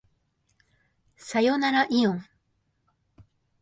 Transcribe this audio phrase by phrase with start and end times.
[1.15, 2.25] さよならいおん